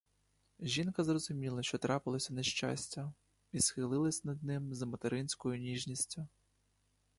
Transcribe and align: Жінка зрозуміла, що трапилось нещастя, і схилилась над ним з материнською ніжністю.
Жінка 0.59 1.03
зрозуміла, 1.03 1.63
що 1.63 1.77
трапилось 1.77 2.29
нещастя, 2.29 3.13
і 3.51 3.59
схилилась 3.61 4.23
над 4.23 4.43
ним 4.43 4.73
з 4.73 4.81
материнською 4.85 5.59
ніжністю. 5.59 6.27